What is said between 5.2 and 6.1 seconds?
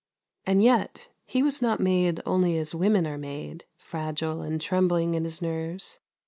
his nerves.